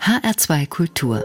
HR2 0.00 0.66
Kultur. 0.66 1.22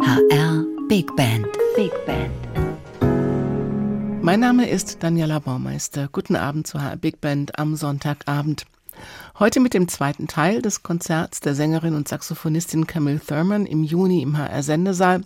HR 0.00 0.64
Big 0.88 1.14
Band. 1.16 1.46
Big 1.76 1.92
Band. 2.06 2.32
Mein 4.22 4.40
Name 4.40 4.70
ist 4.70 5.02
Daniela 5.02 5.38
Baumeister. 5.38 6.08
Guten 6.10 6.34
Abend 6.34 6.66
zu 6.66 6.80
HR 6.82 6.96
Big 6.96 7.20
Band 7.20 7.58
am 7.58 7.76
Sonntagabend. 7.76 8.64
Heute 9.38 9.60
mit 9.60 9.74
dem 9.74 9.86
zweiten 9.86 10.28
Teil 10.28 10.62
des 10.62 10.82
Konzerts 10.82 11.40
der 11.40 11.54
Sängerin 11.54 11.94
und 11.94 12.08
Saxophonistin 12.08 12.86
Camille 12.86 13.20
Thurman 13.20 13.66
im 13.66 13.84
Juni 13.84 14.22
im 14.22 14.38
HR 14.38 14.62
Sendesaal 14.62 15.20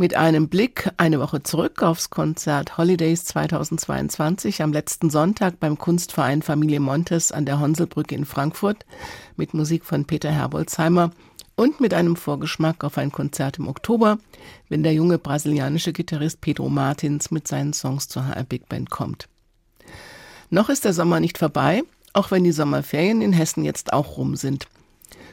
mit 0.00 0.16
einem 0.16 0.48
Blick 0.48 0.90
eine 0.96 1.20
Woche 1.20 1.42
zurück 1.42 1.82
aufs 1.82 2.08
Konzert 2.08 2.78
Holidays 2.78 3.26
2022 3.26 4.62
am 4.62 4.72
letzten 4.72 5.10
Sonntag 5.10 5.60
beim 5.60 5.76
Kunstverein 5.76 6.40
Familie 6.40 6.80
Montes 6.80 7.32
an 7.32 7.44
der 7.44 7.60
Honselbrücke 7.60 8.14
in 8.14 8.24
Frankfurt 8.24 8.86
mit 9.36 9.52
Musik 9.52 9.84
von 9.84 10.06
Peter 10.06 10.30
Herbolzheimer 10.30 11.10
und 11.54 11.80
mit 11.82 11.92
einem 11.92 12.16
Vorgeschmack 12.16 12.82
auf 12.82 12.96
ein 12.96 13.12
Konzert 13.12 13.58
im 13.58 13.68
Oktober, 13.68 14.16
wenn 14.70 14.82
der 14.82 14.94
junge 14.94 15.18
brasilianische 15.18 15.92
Gitarrist 15.92 16.40
Pedro 16.40 16.70
Martins 16.70 17.30
mit 17.30 17.46
seinen 17.46 17.74
Songs 17.74 18.08
zur 18.08 18.26
HR 18.26 18.44
Big 18.44 18.70
Band 18.70 18.88
kommt. 18.88 19.28
Noch 20.48 20.70
ist 20.70 20.86
der 20.86 20.94
Sommer 20.94 21.20
nicht 21.20 21.36
vorbei, 21.36 21.82
auch 22.14 22.30
wenn 22.30 22.44
die 22.44 22.52
Sommerferien 22.52 23.20
in 23.20 23.34
Hessen 23.34 23.64
jetzt 23.64 23.92
auch 23.92 24.16
rum 24.16 24.34
sind. 24.34 24.66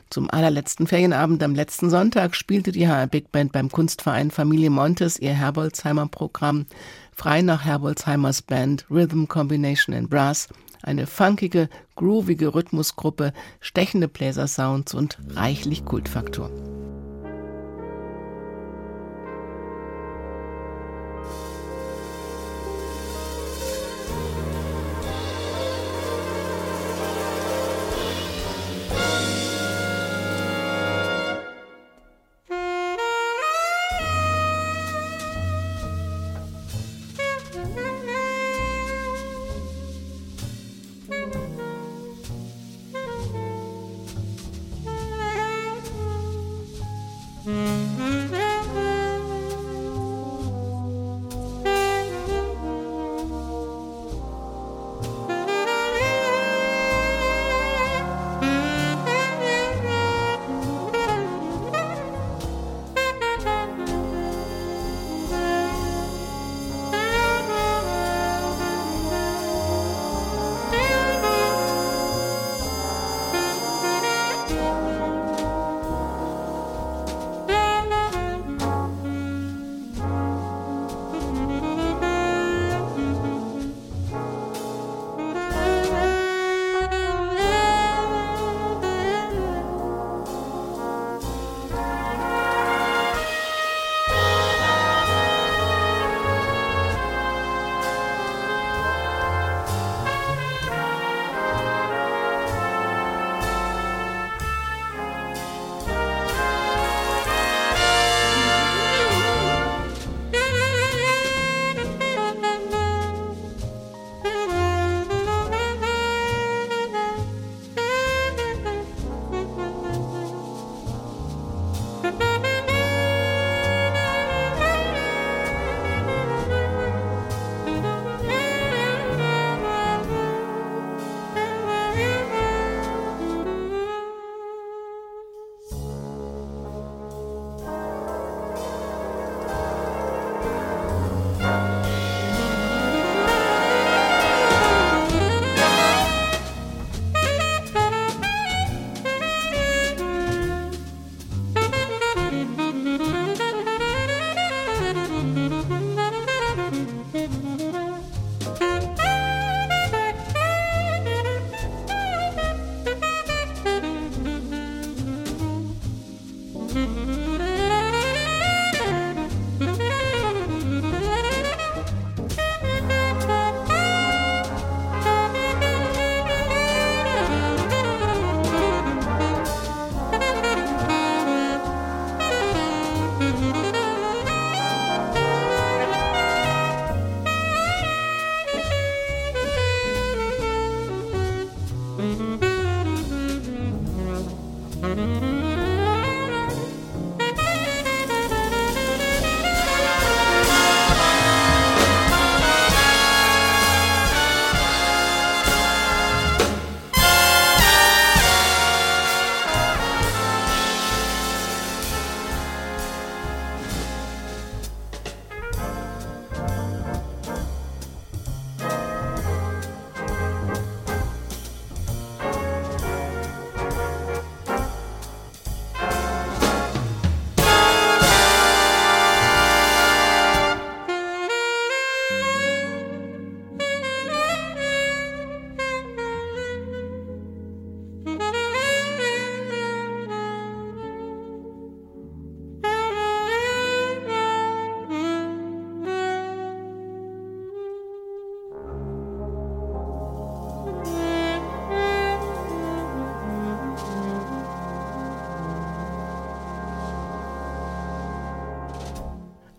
Zum 0.10 0.30
allerletzten 0.30 0.88
Ferienabend 0.88 1.44
am 1.44 1.54
letzten 1.54 1.90
Sonntag 1.90 2.36
spielte 2.36 2.72
die 2.72 2.88
HR 2.88 3.08
Big 3.08 3.32
Band 3.32 3.52
beim 3.52 3.70
Kunstverein 3.70 4.32
Familie 4.32 4.70
Montes 4.70 5.20
ihr 5.20 5.34
Herbolzheimer 5.34 6.08
Programm 6.08 6.66
frei 7.14 7.42
nach 7.42 7.66
Herbolzheimers 7.66 8.42
Band 8.42 8.86
Rhythm 8.90 9.26
Combination 9.26 9.96
and 9.96 10.10
Brass, 10.10 10.48
eine 10.84 11.08
funkige, 11.08 11.68
groovige 11.96 12.54
Rhythmusgruppe, 12.54 13.34
stechende 13.60 14.08
Bläsersounds 14.08 14.94
und 14.94 15.18
reichlich 15.36 15.84
Kultfaktor. 15.84 16.52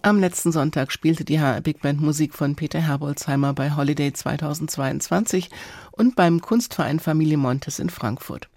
Am 0.09 0.21
letzten 0.21 0.53
Sonntag 0.53 0.91
spielte 0.91 1.23
die 1.23 1.39
HR 1.39 1.61
Big 1.61 1.83
Band 1.83 2.01
Musik 2.01 2.33
von 2.33 2.57
Peter 2.57 2.81
Herbolzheimer 2.81 3.53
bei 3.53 3.77
Holiday 3.77 4.11
2022 4.11 5.51
und 5.93 6.17
beim 6.17 6.41
Kunstverein 6.41 6.99
Familie 6.99 7.37
Montes 7.37 7.79
in 7.79 7.91
Frankfurt. 7.91 8.49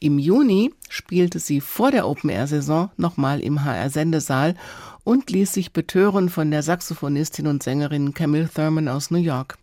Im 0.00 0.18
Juni 0.18 0.74
spielte 0.88 1.38
sie 1.38 1.60
vor 1.60 1.92
der 1.92 2.08
Open-Air-Saison 2.08 2.90
nochmal 2.96 3.38
im 3.42 3.64
HR-Sendesaal 3.64 4.56
und 5.04 5.30
ließ 5.30 5.52
sich 5.52 5.72
betören 5.72 6.30
von 6.30 6.50
der 6.50 6.64
Saxophonistin 6.64 7.46
und 7.46 7.62
Sängerin 7.62 8.12
Camille 8.12 8.50
Thurman 8.52 8.88
aus 8.88 9.12
New 9.12 9.20
York. 9.20 9.58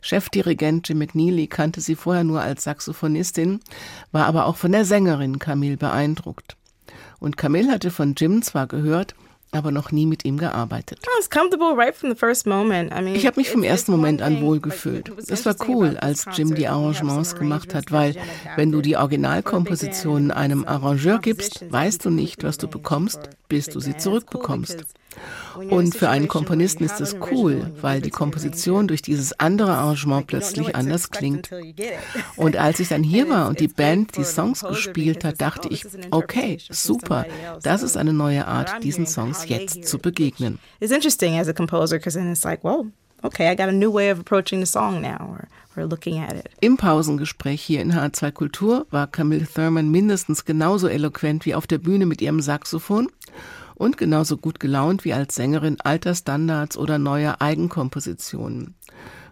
Chefdirigent 0.00 0.88
Jim 0.88 0.98
McNeely 0.98 1.48
kannte 1.48 1.80
sie 1.80 1.96
vorher 1.96 2.22
nur 2.22 2.40
als 2.40 2.62
Saxophonistin, 2.62 3.58
war 4.12 4.26
aber 4.26 4.46
auch 4.46 4.58
von 4.58 4.70
der 4.70 4.84
Sängerin 4.84 5.40
Camille 5.40 5.76
beeindruckt. 5.76 6.56
Und 7.18 7.36
Camille 7.36 7.72
hatte 7.72 7.90
von 7.90 8.14
Jim 8.16 8.42
zwar 8.42 8.68
gehört, 8.68 9.16
aber 9.52 9.70
noch 9.72 9.90
nie 9.90 10.06
mit 10.06 10.24
ihm 10.24 10.38
gearbeitet. 10.38 11.00
Ich 13.14 13.26
habe 13.26 13.40
mich 13.40 13.50
vom 13.50 13.62
ersten 13.62 13.92
Moment 13.92 14.22
an 14.22 14.40
wohlgefühlt. 14.40 15.12
Es 15.28 15.44
war 15.44 15.56
cool, 15.66 15.96
als 15.96 16.26
Jim 16.32 16.54
die 16.54 16.68
Arrangements 16.68 17.34
gemacht 17.34 17.74
hat, 17.74 17.90
weil 17.90 18.14
wenn 18.56 18.70
du 18.70 18.80
die 18.80 18.96
Originalkompositionen 18.96 20.30
einem 20.30 20.64
Arrangeur 20.64 21.18
gibst, 21.18 21.70
weißt 21.70 22.04
du 22.04 22.10
nicht, 22.10 22.44
was 22.44 22.58
du 22.58 22.68
bekommst, 22.68 23.20
bis 23.48 23.66
du 23.66 23.80
sie 23.80 23.96
zurückbekommst. 23.96 24.84
Und 25.68 25.94
für 25.94 26.08
einen 26.08 26.28
Komponisten 26.28 26.84
ist 26.84 27.00
es 27.00 27.16
cool, 27.32 27.72
weil 27.80 28.00
die 28.00 28.10
Komposition 28.10 28.86
durch 28.86 29.02
dieses 29.02 29.38
andere 29.38 29.72
Arrangement 29.72 30.26
plötzlich 30.26 30.76
anders 30.76 31.10
klingt. 31.10 31.50
Und 32.36 32.56
als 32.56 32.80
ich 32.80 32.88
dann 32.88 33.02
hier 33.02 33.28
war 33.28 33.48
und 33.48 33.60
die 33.60 33.68
Band 33.68 34.16
die 34.16 34.24
Songs 34.24 34.62
gespielt 34.62 35.24
hat, 35.24 35.40
dachte 35.40 35.68
ich, 35.68 35.84
okay, 36.10 36.58
super, 36.70 37.26
das 37.62 37.82
ist 37.82 37.96
eine 37.96 38.12
neue 38.12 38.46
Art, 38.46 38.82
diesen 38.82 39.06
Songs 39.06 39.39
jetzt 39.46 39.86
zu 39.86 39.98
begegnen. 39.98 40.58
It's 40.80 40.92
interesting 40.92 41.38
as 41.38 41.48
a 41.48 41.52
composer 41.52 41.98
because 41.98 42.16
then 42.16 42.30
it's 42.30 42.44
like, 42.44 42.62
whoa, 42.62 42.86
okay, 43.22 43.50
I 43.50 43.54
got 43.54 43.68
a 43.68 43.72
new 43.72 43.92
way 43.92 44.10
of 44.10 44.18
approaching 44.18 44.60
the 44.60 44.66
song 44.66 45.00
now 45.00 45.18
or, 45.18 45.48
or 45.76 45.86
looking 45.86 46.18
at 46.18 46.32
it. 46.32 46.48
Im 46.60 46.76
Pausengespräch 46.76 47.62
hier 47.62 47.80
in 47.80 47.92
H2 47.92 48.32
Kultur 48.32 48.86
war 48.90 49.06
Camille 49.06 49.46
Thurman 49.46 49.90
mindestens 49.90 50.44
genauso 50.44 50.88
eloquent 50.88 51.46
wie 51.46 51.54
auf 51.54 51.66
der 51.66 51.78
Bühne 51.78 52.06
mit 52.06 52.20
ihrem 52.20 52.40
Saxophon 52.40 53.08
und 53.74 53.96
genauso 53.96 54.36
gut 54.36 54.60
gelaunt 54.60 55.04
wie 55.04 55.14
als 55.14 55.34
Sängerin 55.34 55.78
alter 55.80 56.14
Standards 56.14 56.76
oder 56.76 56.98
neuer 56.98 57.40
Eigenkompositionen. 57.40 58.74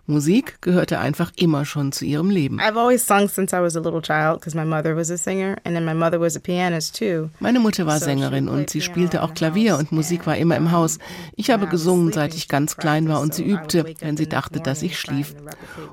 Musik 0.09 0.61
gehörte 0.63 0.99
einfach 0.99 1.33
immer 1.37 1.65
schon 1.65 1.93
zu 1.93 2.05
ihrem 2.05 2.31
Leben. 2.31 2.61
I've 2.61 2.79
always 2.79 3.07
sung 3.07 3.29
since 3.29 3.55
I 3.55 3.61
was 3.61 3.77
a 3.77 3.81
little 3.81 4.01
child 4.01 4.41
because 4.41 4.57
my 4.57 4.65
mother 4.65 4.97
was 4.97 5.11
a 5.11 5.17
singer 5.17 5.57
and 5.65 5.75
then 5.75 5.85
my 5.85 5.95
mother 5.95 6.21
was 6.21 6.37
a 6.37 6.41
pianist 6.41 6.99
too. 6.99 7.29
Meine 7.41 7.61
Mutter 7.61 7.87
war 7.87 7.99
Sängerin 7.99 8.49
und 8.49 8.71
sie 8.71 8.81
spielte 8.81 9.23
auch 9.23 9.35
Klavier 9.35 9.77
und 9.77 9.93
Musik 9.93 10.27
war 10.27 10.37
immer 10.37 10.57
im 10.57 10.73
Haus. 10.73 10.99
Ich 11.37 11.51
habe 11.51 11.67
gesungen, 11.67 12.13
seit 12.13 12.35
ich 12.35 12.49
ganz 12.49 12.77
klein 12.77 13.09
war 13.09 13.21
und 13.21 13.35
sie 13.35 13.45
übte, 13.45 13.85
wenn 14.01 14.17
sie 14.17 14.29
dachte, 14.29 14.61
dass 14.61 14.83
ich 14.83 14.99
schlief. 14.99 15.35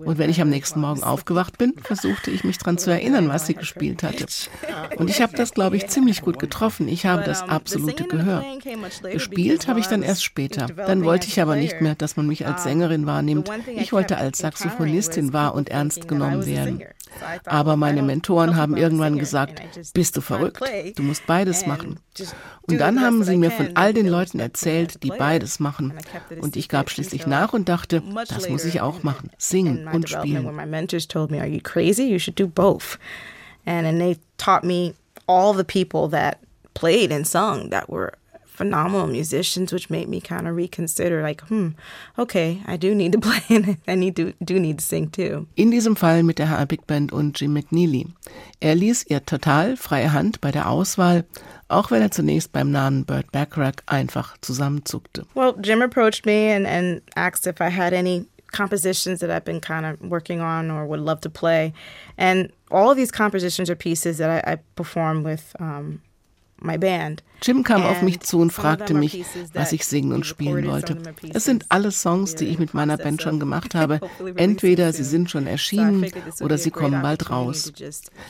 Und 0.03 0.17
wenn 0.17 0.29
ich 0.29 0.41
am 0.41 0.50
nächsten 0.50 0.79
Morgen 0.79 1.03
aufgewacht 1.03 1.57
bin, 1.57 1.73
versuchte 1.83 2.31
ich 2.31 2.44
mich 2.44 2.57
daran 2.57 2.77
zu 2.77 2.91
erinnern, 2.91 3.27
was 3.29 3.47
sie 3.47 3.56
gespielt 3.56 4.03
hatte. 4.03 4.25
Und 4.97 5.09
ich 5.09 5.21
habe 5.21 5.35
das, 5.35 5.53
glaube 5.53 5.77
ich, 5.77 5.88
ziemlich 5.88 6.21
gut 6.21 6.39
getroffen. 6.39 6.88
Ich 6.88 7.06
habe 7.06 7.23
das 7.23 7.41
absolute 7.41 8.06
Gehör. 8.06 8.44
Gespielt 9.12 9.67
habe 9.67 9.79
ich 9.79 9.88
dann 9.88 10.03
erst 10.03 10.23
später. 10.23 10.67
Dann 10.67 11.03
wollte 11.03 11.27
ich 11.27 11.41
aber 11.41 11.56
nicht 11.56 11.81
mehr, 11.81 11.95
dass 11.95 12.17
man 12.17 12.27
mich 12.27 12.45
als 12.45 12.63
Sängerin 12.63 13.06
wahrnimmt. 13.06 13.50
Ich 13.75 13.91
wollte 13.91 14.04
wollte 14.05 14.17
als 14.17 14.37
Saxophonistin 14.39 15.33
wahr 15.33 15.55
und 15.55 15.69
ernst 15.69 16.07
genommen 16.07 16.45
werden. 16.45 16.83
Aber 17.45 17.75
meine 17.75 18.03
Mentoren 18.03 18.55
haben 18.55 18.77
irgendwann 18.77 19.17
gesagt, 19.17 19.61
bist 19.93 20.15
du 20.17 20.21
verrückt? 20.21 20.61
Du 20.95 21.03
musst 21.03 21.25
beides 21.25 21.65
machen. 21.65 21.99
Und 22.67 22.77
dann 22.79 23.01
haben 23.01 23.23
sie 23.23 23.37
mir 23.37 23.51
von 23.51 23.69
all 23.75 23.93
den 23.93 24.07
Leuten 24.07 24.39
erzählt, 24.39 25.01
die 25.03 25.09
beides 25.09 25.59
machen. 25.59 25.93
Und 26.41 26.55
ich 26.55 26.69
gab 26.69 26.89
schließlich 26.89 27.25
nach 27.25 27.53
und 27.53 27.69
dachte, 27.69 28.03
das 28.27 28.49
muss 28.49 28.65
ich 28.65 28.81
auch 28.81 29.01
machen, 29.03 29.31
singen 29.37 29.87
und 29.87 30.09
spielen. 30.09 30.47
And 33.67 33.99
they 33.99 34.19
taught 34.37 34.63
me 34.63 34.93
all 35.25 35.51
the 35.55 35.63
people 35.63 36.07
that 36.11 36.37
played 36.75 37.11
and 37.11 37.25
sung 37.25 37.71
that 37.71 37.89
were 37.89 38.11
phenomenal 38.55 39.07
musicians, 39.07 39.73
which 39.73 39.89
made 39.89 40.07
me 40.07 40.21
kind 40.21 40.47
of 40.47 40.55
reconsider, 40.55 41.21
like, 41.21 41.41
hmm, 41.41 41.69
okay, 42.17 42.61
I 42.65 42.77
do 42.77 42.95
need 42.95 43.11
to 43.11 43.19
play 43.27 43.43
and 43.49 43.77
I 43.87 43.95
need 43.95 44.15
to, 44.15 44.33
do 44.43 44.59
need 44.59 44.79
to 44.79 44.85
sing 44.85 45.09
too. 45.09 45.47
In 45.55 45.71
diesem 45.71 45.95
Fall 45.95 46.23
mit 46.23 46.39
der 46.39 46.47
HR 46.47 46.65
Big 46.65 46.87
Band 46.87 47.11
und 47.11 47.39
Jim 47.39 47.53
McNeely. 47.53 48.07
Er 48.59 48.75
ließ 48.75 49.05
ihr 49.07 49.25
total 49.25 49.75
freie 49.77 50.13
Hand 50.13 50.41
bei 50.41 50.51
der 50.51 50.69
Auswahl, 50.69 51.25
auch 51.67 51.91
wenn 51.91 52.01
er 52.01 52.11
zunächst 52.11 52.51
beim 52.51 52.71
Namen 52.71 53.05
Burt 53.05 53.31
Bacharach 53.31 53.83
einfach 53.85 54.37
zusammenzuckte. 54.41 55.25
Well, 55.35 55.55
Jim 55.61 55.81
approached 55.81 56.25
me 56.25 56.53
and, 56.53 56.65
and 56.65 57.01
asked 57.15 57.47
if 57.47 57.59
I 57.59 57.69
had 57.69 57.93
any 57.93 58.27
compositions 58.51 59.19
that 59.19 59.29
I've 59.29 59.45
been 59.45 59.59
kind 59.59 59.85
of 59.85 59.99
working 60.01 60.39
on 60.41 60.71
or 60.71 60.85
would 60.85 61.01
love 61.01 61.21
to 61.21 61.29
play. 61.29 61.73
And 62.17 62.51
all 62.71 62.89
of 62.91 62.97
these 62.97 63.11
compositions 63.11 63.69
are 63.69 63.75
pieces 63.75 64.17
that 64.17 64.29
I, 64.29 64.53
I 64.53 64.55
perform 64.75 65.23
with 65.23 65.55
um. 65.59 66.01
Jim 67.41 67.63
kam 67.63 67.83
auf 67.83 68.01
mich 68.01 68.21
zu 68.21 68.39
und 68.39 68.51
fragte 68.51 68.93
mich, 68.93 69.25
was 69.53 69.71
ich 69.73 69.85
singen 69.85 70.13
und 70.13 70.25
spielen 70.25 70.67
wollte. 70.67 70.97
Es 71.33 71.45
sind 71.45 71.65
alle 71.69 71.91
Songs, 71.91 72.35
die 72.35 72.45
ich 72.45 72.59
mit 72.59 72.73
meiner 72.73 72.97
Band 72.97 73.21
schon 73.21 73.39
gemacht 73.39 73.75
habe. 73.75 73.99
Entweder 74.35 74.93
sie 74.93 75.03
sind 75.03 75.29
schon 75.29 75.45
erschienen 75.45 76.05
oder 76.39 76.57
sie 76.57 76.71
kommen 76.71 77.01
bald 77.01 77.29
raus. 77.29 77.71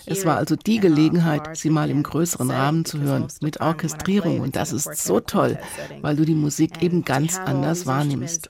Es 0.06 0.26
war 0.26 0.38
also 0.38 0.56
die 0.56 0.80
Gelegenheit, 0.80 1.56
sie 1.56 1.70
mal 1.70 1.90
im 1.90 2.04
größeren 2.04 2.50
Rahmen 2.50 2.84
zu 2.84 3.00
hören, 3.00 3.28
mit 3.42 3.62
Orchestrierung. 3.62 4.40
Und 4.42 4.56
das 4.56 4.74
ist 4.74 5.04
so 5.04 5.20
toll, 5.20 5.58
weil 6.02 6.16
du 6.16 6.26
die 6.26 6.36
Musik 6.36 6.82
eben 6.82 7.06
ganz 7.06 7.38
anders 7.38 7.86
wahrnimmst. 7.86 8.50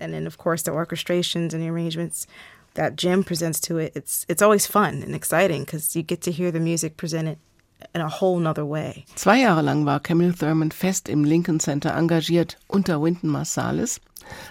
that 2.76 2.98
Jim 2.98 3.24
presents 3.24 3.62
to 3.62 3.78
it, 3.78 3.94
it's 3.96 4.26
it's 4.28 4.42
always 4.42 4.68
fun 4.68 5.02
and 5.02 5.16
exciting 5.16 5.64
because 5.64 5.96
you 5.96 6.04
get 6.04 6.22
to 6.22 6.32
hear 6.32 6.52
the 6.52 6.60
music 6.60 6.98
presented 6.98 7.38
in 7.94 8.02
a 8.02 8.10
whole 8.10 8.40
nother 8.40 8.68
way. 8.68 9.06
Zwei 9.16 9.42
Jahre 9.42 9.62
lang 9.62 9.86
war 9.86 10.00
Camille 10.00 10.34
Thurman 10.34 10.72
fest 10.72 11.10
im 11.10 11.24
Lincoln 11.24 11.60
Center 11.60 11.96
engagiert 11.96 12.58
unter 12.68 13.02
Wynton 13.02 13.30
Marsalis, 13.30 14.00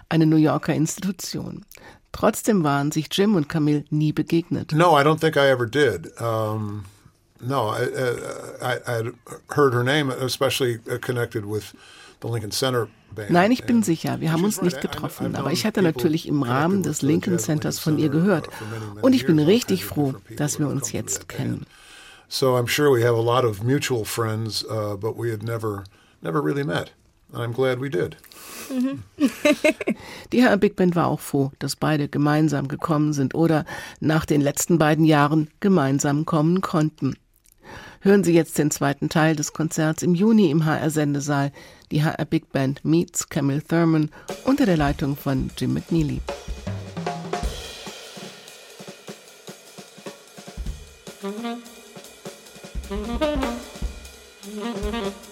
eine 0.09 0.27
New 0.27 0.37
Yorker 0.37 0.75
Institution. 0.75 1.65
Trotzdem 2.13 2.63
waren 2.63 2.93
sich 2.93 3.09
Jim 3.11 3.35
und 3.35 3.49
Camille 3.49 3.85
nie 3.91 4.13
begegnet. 4.13 4.73
No, 4.73 4.99
I 4.99 5.03
don't 5.03 5.19
think 5.19 5.37
I 5.37 5.51
ever 5.51 5.67
did. 5.67 6.13
Um, 6.21 6.85
no, 7.41 7.73
I, 7.73 7.89
I, 8.63 8.77
I 8.87 9.13
heard 9.51 9.75
her 9.75 9.83
name, 9.83 10.11
especially 10.11 10.79
connected 11.01 11.45
with 11.45 11.75
the 12.23 12.29
Lincoln 12.29 12.53
Center 12.53 12.89
Nein, 13.29 13.53
ich 13.53 13.65
bin 13.65 13.83
sicher, 13.83 14.21
wir 14.21 14.33
haben 14.33 14.45
uns 14.45 14.61
nicht 14.61 14.81
getroffen, 14.81 15.37
aber 15.37 15.53
ich 15.53 15.65
hatte 15.65 15.83
natürlich 15.83 16.27
im 16.27 16.43
Rahmen 16.43 16.83
des 16.83 17.03
Lincoln 17.03 17.39
Centers 17.39 17.79
von 17.79 17.99
ihr 17.99 18.09
gehört. 18.09 18.49
Und 19.03 19.13
ich 19.13 19.27
bin 19.27 19.39
richtig 19.39 19.85
froh, 19.85 20.15
dass 20.37 20.59
wir 20.59 20.69
uns 20.69 20.93
jetzt 20.93 21.29
kennen. 21.29 21.67
So 22.29 22.57
I'm 22.57 22.67
sure 22.67 22.91
we 22.91 23.03
have 23.03 23.17
a 23.17 23.23
lot 23.23 23.45
of 23.45 23.63
mutual 23.63 24.05
friends, 24.05 24.65
uh, 24.65 24.97
but 24.97 25.17
we 25.17 25.31
had 25.31 25.43
never, 25.43 25.85
never 26.23 26.41
really 26.41 26.65
met. 26.65 26.91
And 27.33 27.43
I'm 27.43 27.53
glad 27.53 27.81
we 27.81 27.89
did. 27.89 28.17
Die 30.33 30.43
Herr 30.43 30.57
Big 30.57 30.77
Band 30.77 30.95
war 30.95 31.09
auch 31.09 31.21
froh, 31.21 31.53
dass 31.59 31.77
beide 31.77 32.09
gemeinsam 32.09 32.69
gekommen 32.69 33.13
sind 33.13 33.35
oder 33.35 33.65
nach 34.01 34.25
den 34.25 34.41
letzten 34.41 34.79
beiden 34.79 35.05
Jahren 35.05 35.51
gemeinsam 35.61 36.25
kommen 36.25 36.61
konnten. 36.61 37.15
Hören 38.01 38.23
Sie 38.23 38.35
jetzt 38.35 38.59
den 38.59 38.71
zweiten 38.71 39.09
Teil 39.09 39.35
des 39.35 39.53
Konzerts 39.53 40.03
im 40.03 40.15
Juni 40.15 40.51
im 40.51 40.65
HR-Sendesaal. 40.65 41.53
Die 41.91 42.05
HR 42.05 42.27
Big 42.27 42.53
Band 42.53 42.85
meets 42.85 43.29
Camille 43.29 43.63
Thurman 43.63 44.11
unter 44.45 44.67
der 44.67 44.77
Leitung 44.77 45.17
von 45.17 45.51
Jim 45.57 45.75
McNeely. 45.75 46.21
Mm-hmm. 54.85 55.24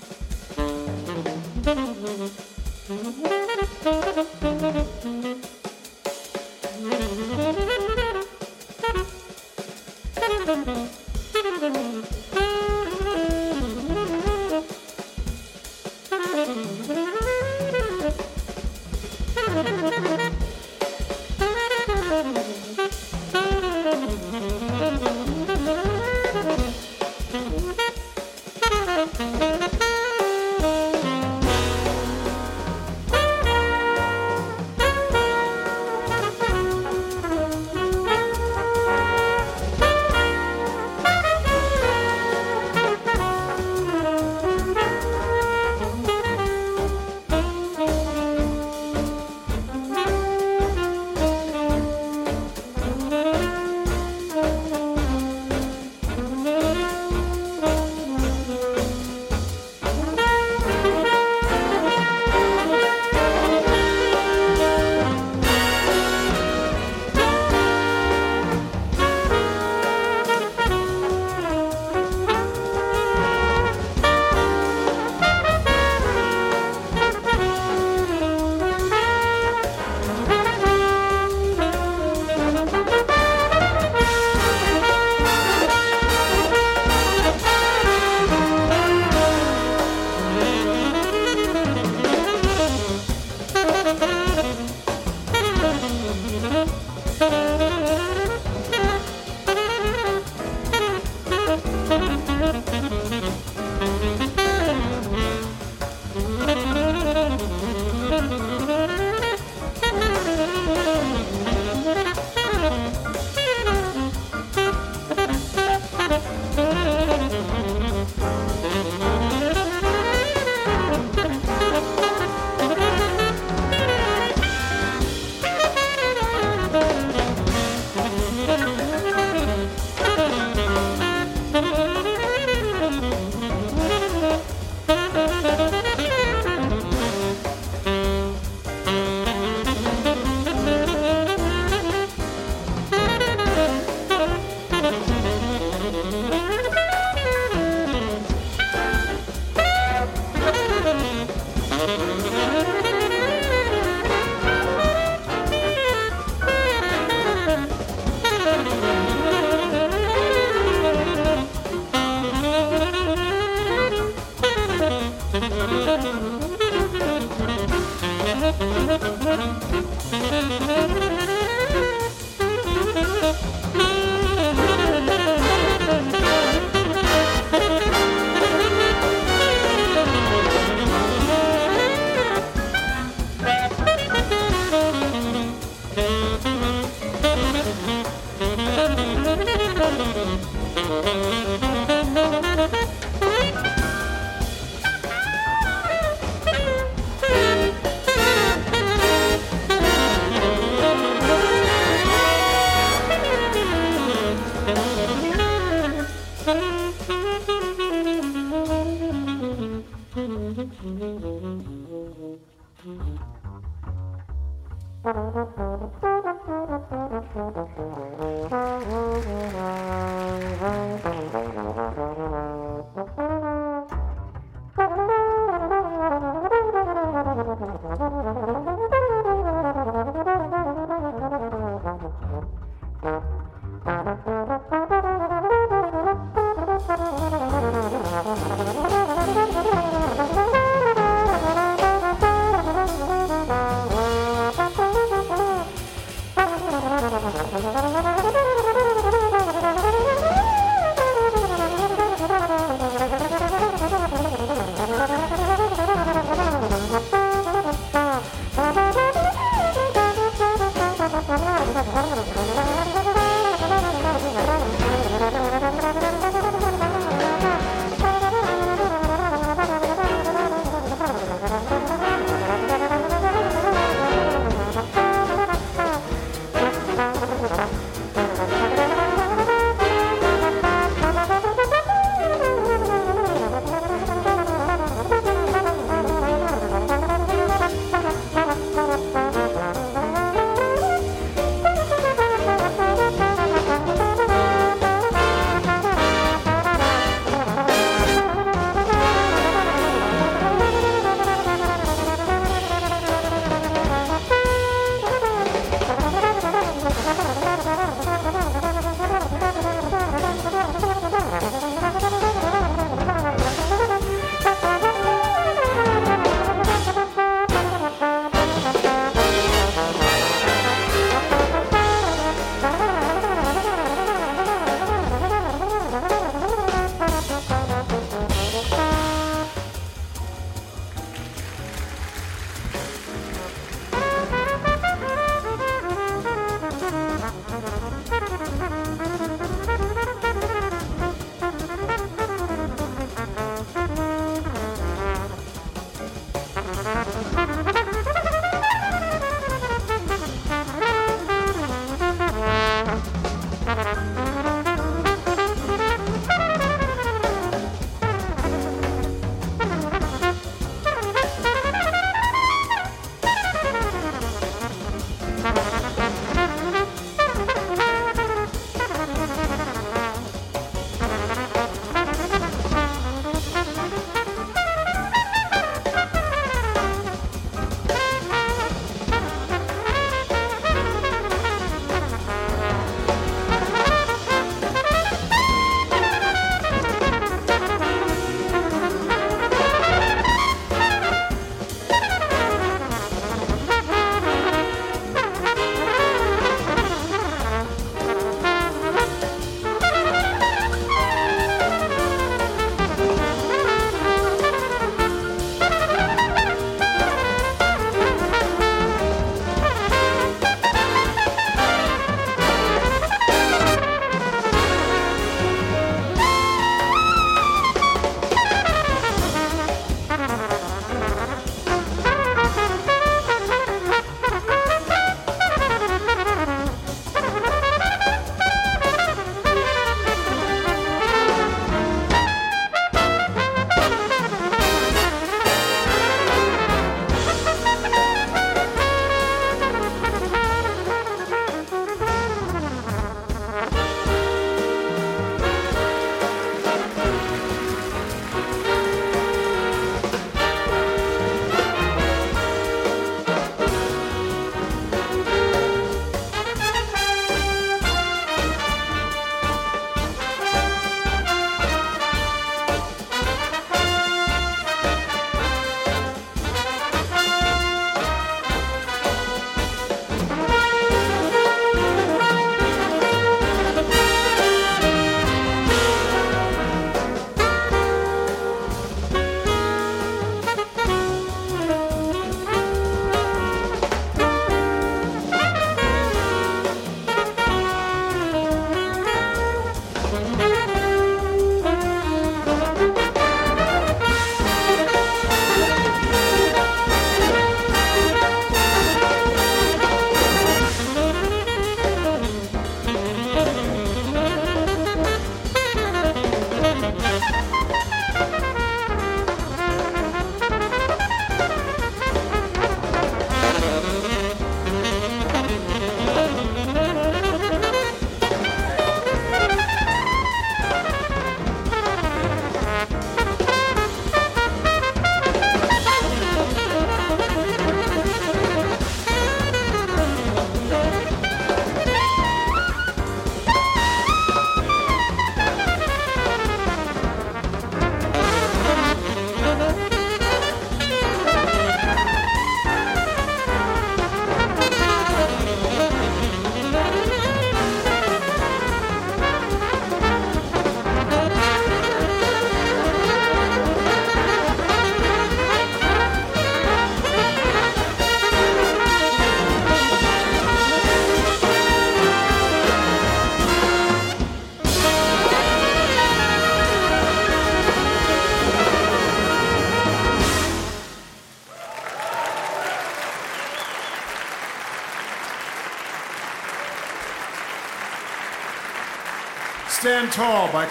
Bye. 204.83 205.12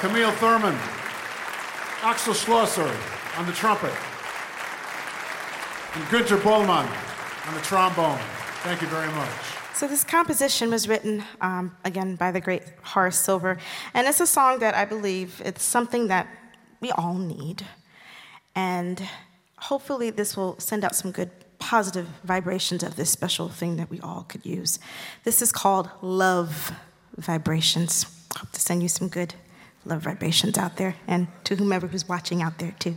Camille 0.01 0.31
Thurman. 0.31 0.73
Axel 2.01 2.33
Schlosser 2.33 2.91
on 3.37 3.45
the 3.45 3.51
trumpet. 3.51 3.93
And 5.93 6.03
Günter 6.05 6.39
Bollmann 6.39 6.87
on 7.47 7.53
the 7.53 7.61
trombone. 7.61 8.17
Thank 8.63 8.81
you 8.81 8.87
very 8.87 9.11
much. 9.11 9.29
So 9.75 9.87
this 9.87 10.03
composition 10.03 10.71
was 10.71 10.87
written 10.87 11.23
um, 11.39 11.77
again 11.85 12.15
by 12.15 12.31
the 12.31 12.41
great 12.41 12.63
Horace 12.81 13.19
Silver, 13.19 13.59
and 13.93 14.07
it's 14.07 14.19
a 14.19 14.25
song 14.25 14.57
that 14.57 14.73
I 14.73 14.85
believe 14.85 15.39
it's 15.45 15.63
something 15.63 16.07
that 16.07 16.27
we 16.79 16.89
all 16.89 17.13
need, 17.13 17.63
and 18.55 19.07
hopefully 19.59 20.09
this 20.09 20.35
will 20.35 20.59
send 20.59 20.83
out 20.83 20.95
some 20.95 21.11
good 21.11 21.29
positive 21.59 22.07
vibrations 22.23 22.81
of 22.81 22.95
this 22.95 23.11
special 23.11 23.49
thing 23.49 23.77
that 23.77 23.91
we 23.91 23.99
all 23.99 24.25
could 24.27 24.47
use. 24.47 24.79
This 25.25 25.43
is 25.43 25.51
called 25.51 25.91
love 26.01 26.71
vibrations. 27.17 28.07
Hope 28.35 28.51
to 28.51 28.59
send 28.59 28.81
you 28.81 28.89
some 28.89 29.07
good 29.07 29.35
love 29.85 30.01
vibrations 30.01 30.57
out 30.57 30.77
there, 30.77 30.95
and 31.07 31.27
to 31.45 31.55
whomever 31.55 31.87
who's 31.87 32.07
watching 32.07 32.41
out 32.41 32.57
there 32.59 32.75
too. 32.79 32.95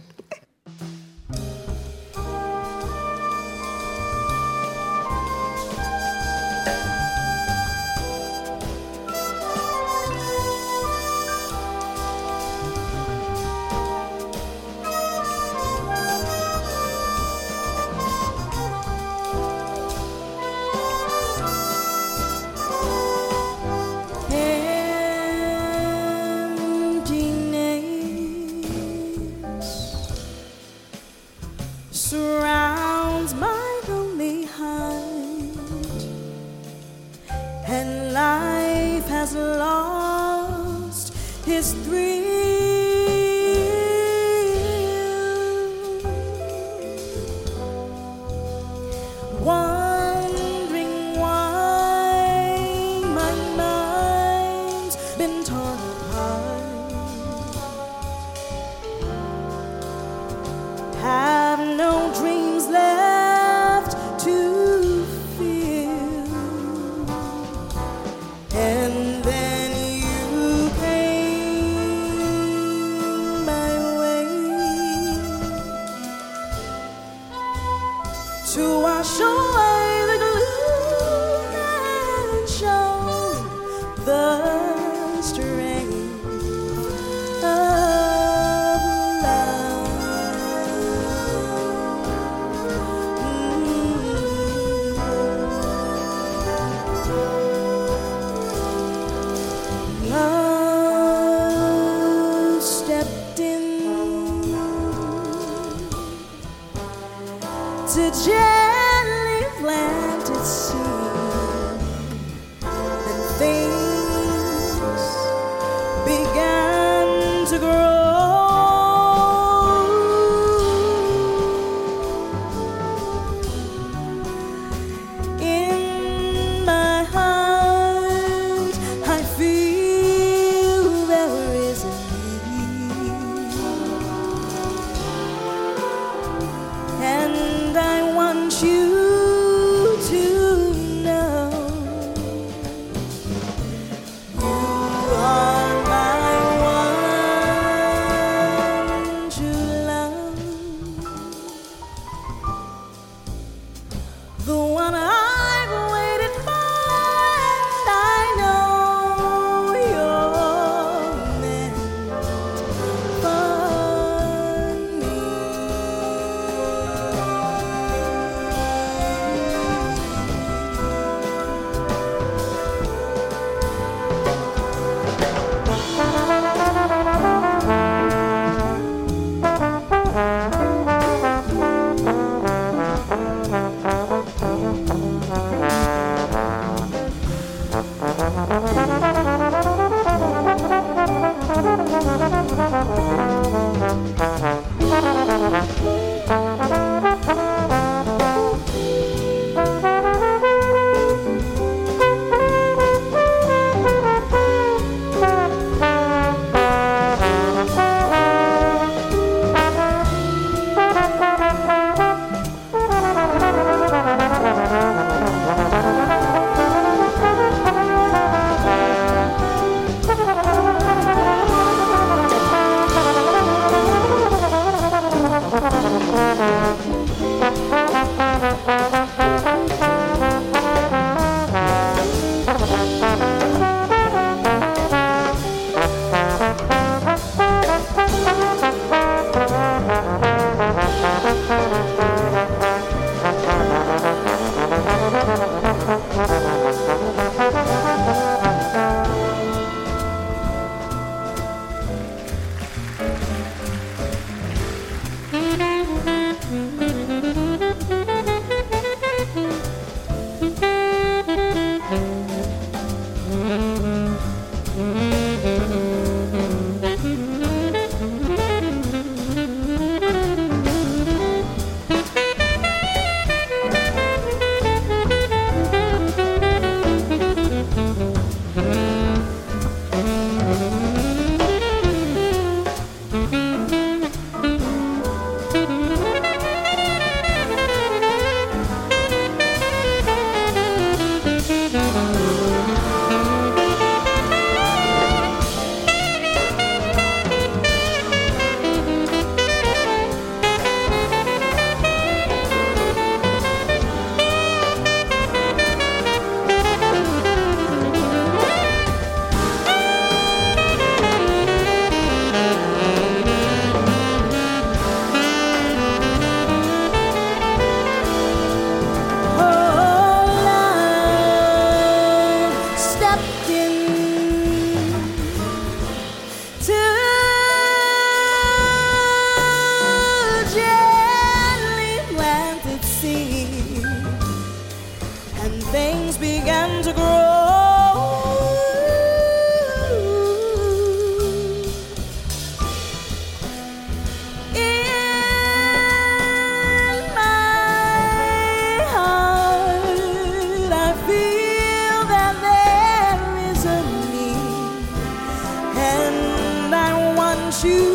you 357.64 357.93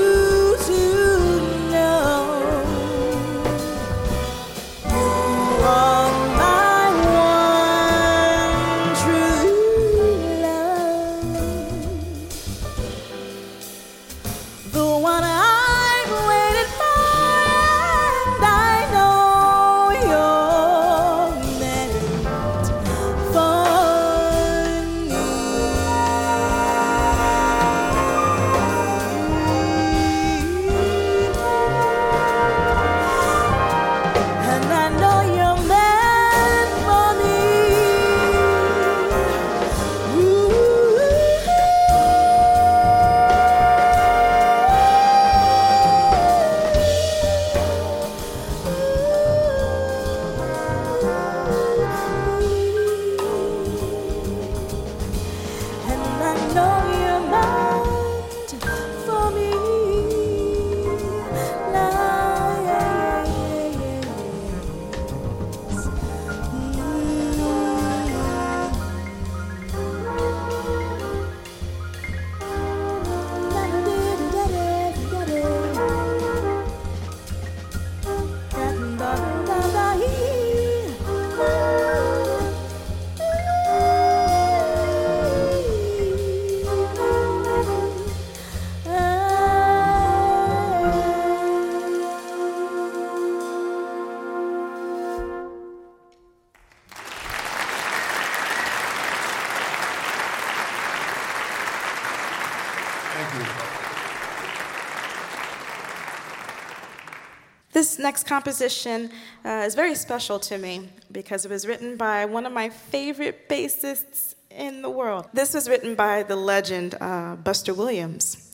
This 107.79 107.97
next 107.97 108.25
composition 108.25 109.09
uh, 109.45 109.63
is 109.65 109.73
very 109.73 109.95
special 109.95 110.37
to 110.39 110.57
me 110.57 110.89
because 111.13 111.45
it 111.45 111.49
was 111.49 111.65
written 111.65 111.95
by 111.95 112.25
one 112.25 112.45
of 112.45 112.51
my 112.51 112.67
favorite 112.67 113.47
bassists 113.47 114.35
in 114.51 114.81
the 114.81 114.89
world. 114.89 115.29
This 115.31 115.53
was 115.53 115.69
written 115.69 115.95
by 115.95 116.23
the 116.23 116.35
legend 116.35 116.95
uh, 116.99 117.37
Buster 117.37 117.73
Williams. 117.73 118.51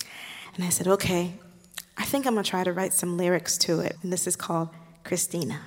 And 0.54 0.64
I 0.64 0.70
said, 0.70 0.88
okay, 0.88 1.34
I 1.98 2.06
think 2.06 2.28
I'm 2.28 2.36
gonna 2.36 2.44
try 2.44 2.64
to 2.64 2.72
write 2.72 2.94
some 2.94 3.18
lyrics 3.18 3.58
to 3.66 3.80
it. 3.80 3.98
And 4.04 4.14
this 4.14 4.28
is 4.28 4.36
called 4.36 4.70
Christina. 5.04 5.60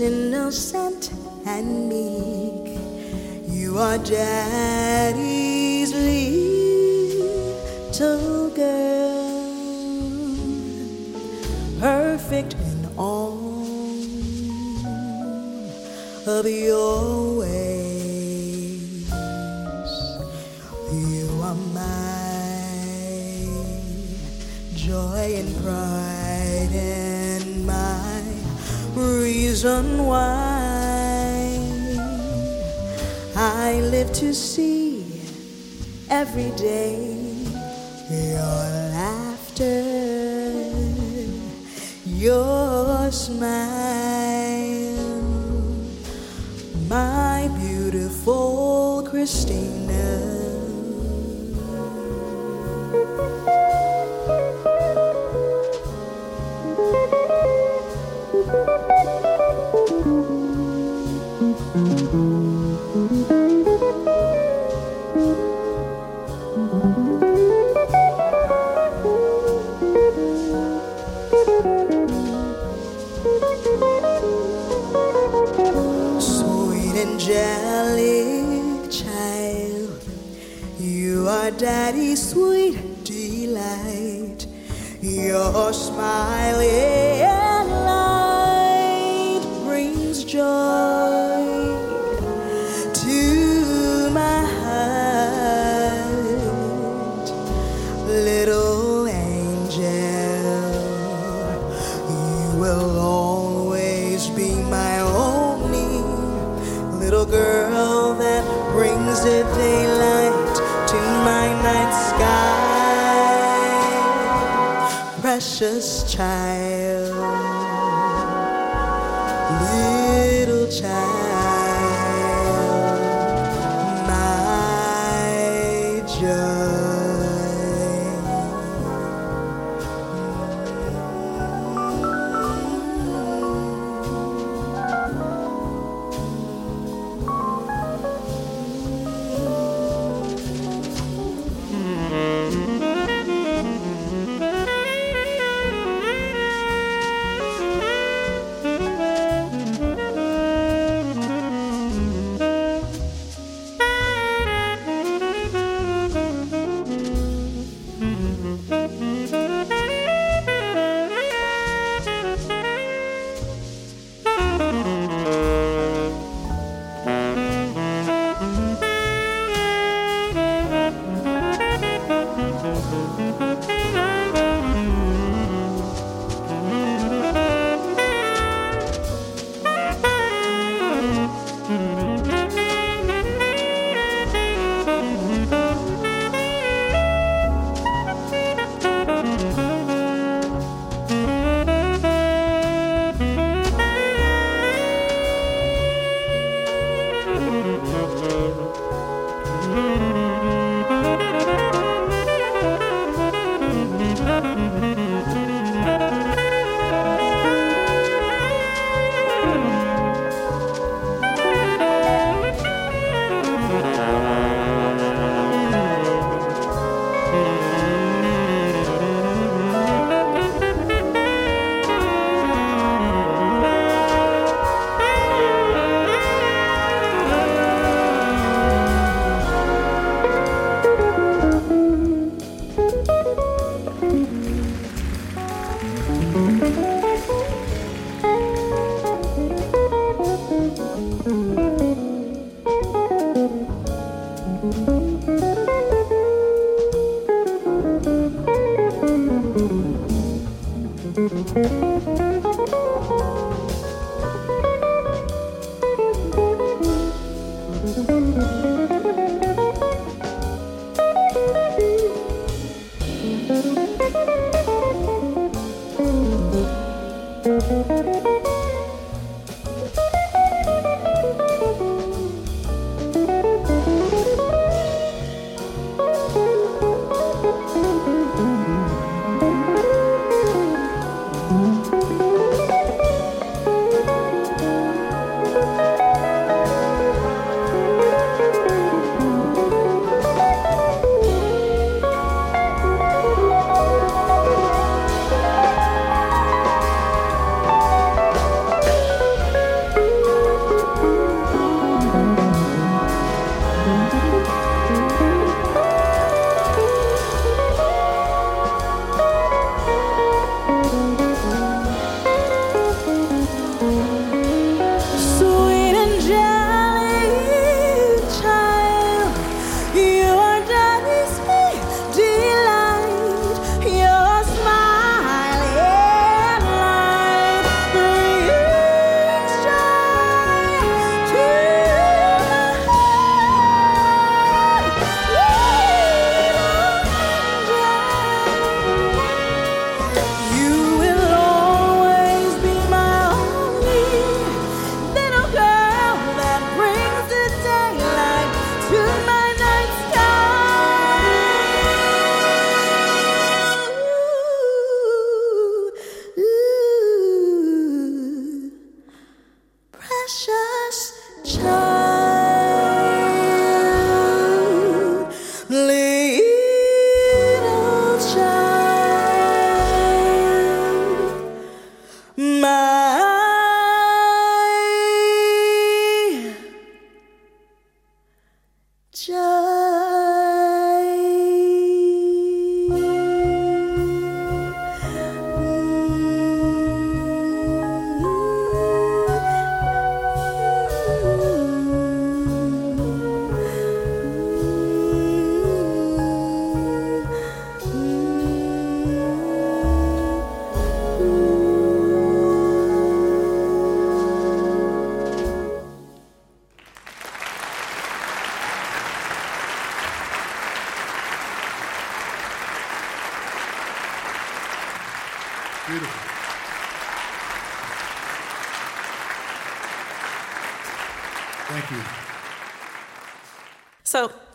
Innocent, 0.00 1.10
and 1.46 1.88
meek. 1.88 2.78
You 3.48 3.78
are 3.78 3.98
daddy's 3.98 5.92
little 7.92 8.50
girl, 8.50 9.42
perfect 11.80 12.54
in 12.54 12.88
all 12.96 13.38
of 16.26 16.46
your 16.46 16.87
reason 29.58 30.06
why 30.06 31.58
I 33.34 33.80
live 33.90 34.12
to 34.12 34.32
see 34.32 35.04
every 36.08 36.52
day 36.52 37.17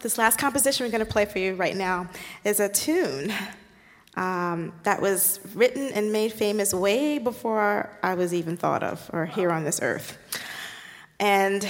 this 0.03 0.17
last 0.17 0.37
composition 0.37 0.85
we're 0.85 0.91
going 0.91 1.03
to 1.03 1.11
play 1.11 1.25
for 1.25 1.39
you 1.39 1.55
right 1.55 1.77
now 1.77 2.09
is 2.43 2.59
a 2.59 2.67
tune 2.67 3.33
um, 4.15 4.73
that 4.83 5.01
was 5.01 5.39
written 5.55 5.91
and 5.93 6.11
made 6.11 6.33
famous 6.33 6.73
way 6.73 7.17
before 7.17 7.89
I 8.03 8.15
was 8.15 8.33
even 8.33 8.57
thought 8.57 8.83
of 8.83 9.09
or 9.13 9.25
here 9.25 9.49
on 9.49 9.63
this 9.63 9.79
earth. 9.81 10.17
And 11.19 11.67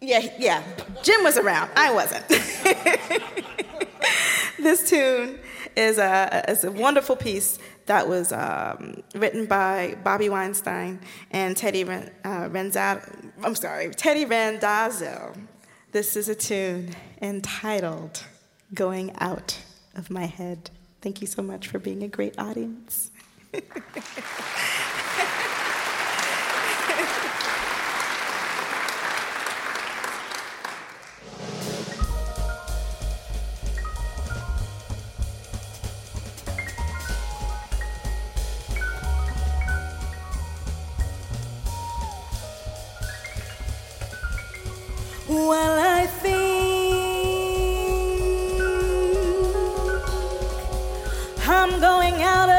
yeah, 0.00 0.26
yeah, 0.38 0.62
Jim 1.02 1.22
was 1.22 1.36
around, 1.36 1.70
I 1.76 1.92
wasn't. 1.92 2.26
this 4.58 4.88
tune 4.88 5.38
is 5.76 5.98
a, 5.98 6.46
is 6.48 6.64
a 6.64 6.72
wonderful 6.72 7.16
piece 7.16 7.58
that 7.84 8.08
was 8.08 8.32
um, 8.32 9.02
written 9.14 9.44
by 9.44 9.98
Bobby 10.02 10.30
Weinstein 10.30 11.00
and 11.30 11.54
Teddy 11.54 11.84
Ren, 11.84 12.10
uh, 12.24 12.48
I'm 13.42 13.54
sorry, 13.54 13.90
Teddy 13.90 14.24
Randazzo. 14.24 15.34
This 15.92 16.16
is 16.16 16.28
a 16.28 16.34
tune 16.34 16.94
entitled 17.20 18.24
Going 18.74 19.14
Out 19.18 19.58
of 19.94 20.10
My 20.10 20.26
Head. 20.26 20.70
Thank 21.00 21.20
you 21.20 21.26
so 21.26 21.42
much 21.42 21.68
for 21.68 21.78
being 21.78 22.02
a 22.02 22.08
great 22.08 22.38
audience. 22.38 23.10
going 51.98 52.22
out 52.22 52.57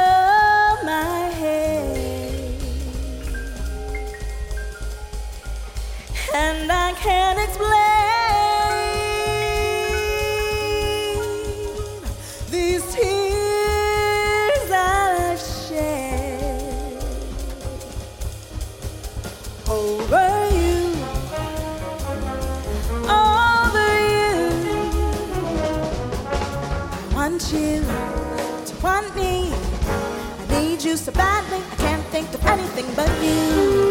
think 32.82 32.98
of 32.98 33.00
anything 33.00 33.06
but 33.06 33.24
you. 33.24 33.89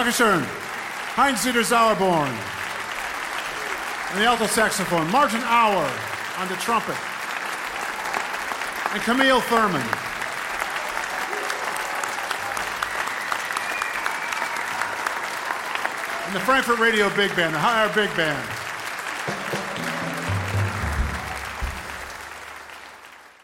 Dankeschön. 0.00 0.42
Heinz 1.14 1.42
Dieter 1.42 1.62
Sauerborn. 1.62 2.32
On 4.12 4.18
the 4.18 4.24
alto 4.24 4.46
saxophone. 4.46 5.10
Martin 5.10 5.42
Auer 5.42 5.90
on 6.38 6.48
the 6.48 6.56
trumpet. 6.56 6.96
And 8.94 9.02
Camille 9.02 9.42
Thurman. 9.42 9.82
And 16.24 16.34
the 16.34 16.40
Frankfurt 16.40 16.78
Radio 16.78 17.10
Big 17.14 17.36
Band, 17.36 17.54
the 17.54 17.58
Higher 17.58 17.92
Big 17.94 18.08
Band. 18.16 18.42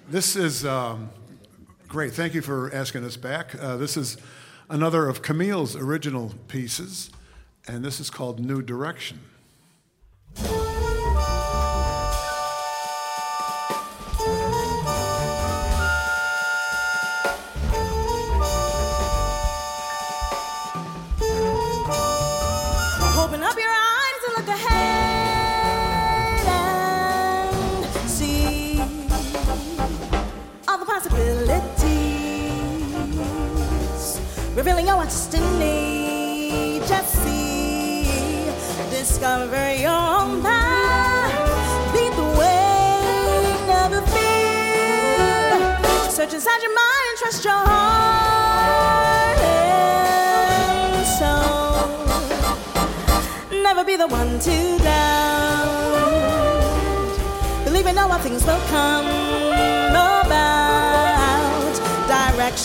This 0.09 0.37
is 0.37 0.65
um, 0.65 1.11
great. 1.87 2.15
Thank 2.15 2.33
you 2.33 2.41
for 2.41 2.73
asking 2.73 3.05
us 3.05 3.19
back. 3.19 3.55
Uh, 3.61 3.77
this 3.77 3.99
is 3.99 4.17
another 4.69 5.09
of 5.09 5.23
Camille's 5.23 5.77
original 5.77 6.33
pieces, 6.49 7.11
and 7.67 7.85
this 7.85 8.01
is 8.01 8.11
called 8.11 8.41
New 8.41 8.63
Direction. 8.63 9.21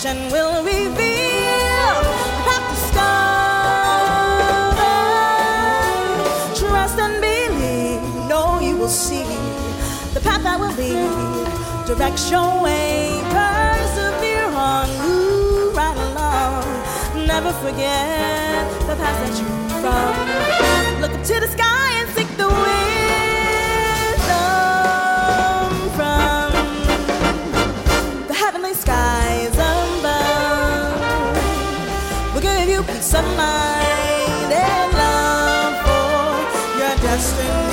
Direction 0.02 0.32
will 0.32 0.64
reveal 0.64 0.96
the 0.96 2.42
path 2.48 2.66
discover. 2.74 3.06
Trust 6.56 6.98
and 6.98 7.22
believe. 7.22 8.02
Know 8.28 8.60
you 8.60 8.78
will 8.78 8.90
see 8.90 9.26
the 10.16 10.20
path 10.22 10.42
that 10.42 10.60
will 10.60 10.74
lead. 10.74 11.86
Direct 11.86 12.32
your 12.32 12.64
way. 12.64 13.22
Persevere 13.30 14.50
on. 14.56 14.90
Move 14.98 15.76
right 15.76 15.98
along. 16.10 16.66
Never 17.28 17.52
forget 17.62 18.66
the 18.88 18.96
path 18.96 19.18
that 19.22 19.38
you 19.40 19.46
from. 19.82 20.16
Look 21.00 21.14
up 21.14 21.24
to 21.26 21.40
the 21.40 21.48
sky 21.48 21.91
am 33.22 33.40
I 33.40 34.46
their 34.52 34.84
love 35.02 35.76
for 35.86 36.80
your 36.80 36.96
destiny? 37.08 37.71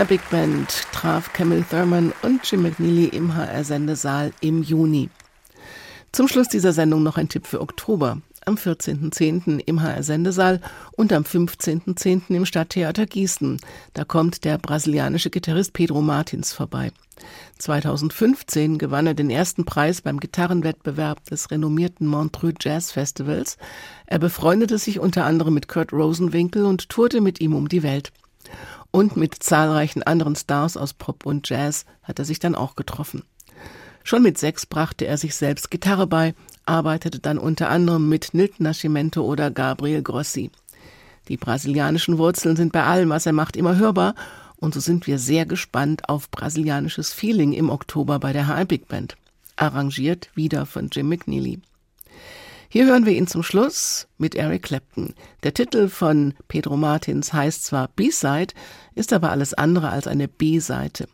HR 0.00 0.06
Big 0.06 0.30
Band 0.30 0.86
traf 0.92 1.30
Camille 1.34 1.62
Thurman 1.68 2.14
und 2.22 2.50
Jim 2.50 2.62
McNeely 2.62 3.08
im 3.08 3.34
HR-Sendesaal 3.34 4.32
im 4.40 4.62
Juni. 4.62 5.10
Zum 6.10 6.26
Schluss 6.26 6.48
dieser 6.48 6.72
Sendung 6.72 7.02
noch 7.02 7.18
ein 7.18 7.28
Tipp 7.28 7.46
für 7.46 7.60
Oktober. 7.60 8.16
Am 8.46 8.54
14.10. 8.54 9.58
im 9.58 9.82
HR-Sendesaal 9.82 10.62
und 10.92 11.12
am 11.12 11.24
15.10. 11.24 12.34
im 12.34 12.46
Stadttheater 12.46 13.04
Gießen. 13.04 13.60
Da 13.92 14.04
kommt 14.04 14.44
der 14.46 14.56
brasilianische 14.56 15.28
Gitarrist 15.28 15.74
Pedro 15.74 16.00
Martins 16.00 16.54
vorbei. 16.54 16.92
2015 17.58 18.78
gewann 18.78 19.06
er 19.06 19.12
den 19.12 19.28
ersten 19.28 19.66
Preis 19.66 20.00
beim 20.00 20.18
Gitarrenwettbewerb 20.18 21.26
des 21.26 21.50
renommierten 21.50 22.06
Montreux 22.06 22.54
Jazz 22.58 22.90
Festivals. 22.90 23.58
Er 24.06 24.18
befreundete 24.18 24.78
sich 24.78 24.98
unter 24.98 25.26
anderem 25.26 25.52
mit 25.52 25.68
Kurt 25.68 25.92
Rosenwinkel 25.92 26.64
und 26.64 26.88
tourte 26.88 27.20
mit 27.20 27.42
ihm 27.42 27.54
um 27.54 27.68
die 27.68 27.82
Welt. 27.82 28.12
Und 28.90 29.16
mit 29.16 29.42
zahlreichen 29.42 30.02
anderen 30.02 30.34
Stars 30.34 30.76
aus 30.76 30.94
Pop 30.94 31.26
und 31.26 31.48
Jazz 31.48 31.84
hat 32.02 32.18
er 32.18 32.24
sich 32.24 32.38
dann 32.38 32.54
auch 32.54 32.74
getroffen. 32.74 33.22
Schon 34.02 34.22
mit 34.22 34.38
sechs 34.38 34.66
brachte 34.66 35.06
er 35.06 35.18
sich 35.18 35.34
selbst 35.34 35.70
Gitarre 35.70 36.06
bei, 36.06 36.34
arbeitete 36.66 37.20
dann 37.20 37.38
unter 37.38 37.68
anderem 37.68 38.08
mit 38.08 38.34
Nilton 38.34 38.64
Nascimento 38.64 39.22
oder 39.22 39.50
Gabriel 39.50 40.02
Grossi. 40.02 40.50
Die 41.28 41.36
brasilianischen 41.36 42.18
Wurzeln 42.18 42.56
sind 42.56 42.72
bei 42.72 42.82
allem, 42.82 43.10
was 43.10 43.26
er 43.26 43.32
macht, 43.32 43.56
immer 43.56 43.76
hörbar 43.76 44.14
und 44.56 44.74
so 44.74 44.80
sind 44.80 45.06
wir 45.06 45.18
sehr 45.18 45.46
gespannt 45.46 46.08
auf 46.08 46.30
brasilianisches 46.30 47.12
Feeling 47.12 47.52
im 47.52 47.70
Oktober 47.70 48.18
bei 48.18 48.32
der 48.32 48.46
HR 48.46 48.66
Big 48.66 48.88
Band. 48.88 49.16
Arrangiert 49.56 50.30
wieder 50.34 50.66
von 50.66 50.88
Jim 50.90 51.08
McNeely. 51.08 51.60
Hier 52.72 52.86
hören 52.86 53.04
wir 53.04 53.14
ihn 53.14 53.26
zum 53.26 53.42
Schluss 53.42 54.06
mit 54.16 54.36
Eric 54.36 54.62
Clapton. 54.62 55.12
Der 55.42 55.52
Titel 55.52 55.88
von 55.88 56.34
Pedro 56.46 56.76
Martins 56.76 57.32
heißt 57.32 57.64
zwar 57.64 57.88
B-Side, 57.88 58.54
ist 58.94 59.12
aber 59.12 59.32
alles 59.32 59.54
andere 59.54 59.90
als 59.90 60.06
eine 60.06 60.28
B-Seite. 60.28 61.08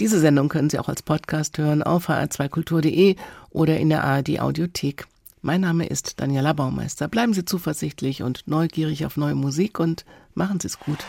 Diese 0.00 0.18
Sendung 0.18 0.48
können 0.48 0.70
Sie 0.70 0.78
auch 0.78 0.88
als 0.88 1.02
Podcast 1.02 1.58
hören 1.58 1.82
auf 1.82 2.08
hr2kultur.de 2.08 3.16
oder 3.50 3.76
in 3.76 3.90
der 3.90 4.04
ARD 4.04 4.40
Audiothek. 4.40 5.06
Mein 5.42 5.60
Name 5.60 5.84
ist 5.88 6.20
Daniela 6.20 6.54
Baumeister. 6.54 7.06
Bleiben 7.06 7.34
Sie 7.34 7.44
zuversichtlich 7.44 8.22
und 8.22 8.44
neugierig 8.46 9.04
auf 9.04 9.18
neue 9.18 9.34
Musik 9.34 9.78
und 9.78 10.06
machen 10.32 10.58
Sie 10.58 10.68
es 10.68 10.80
gut. 10.80 11.04